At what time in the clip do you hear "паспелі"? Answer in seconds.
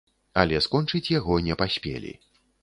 1.61-2.17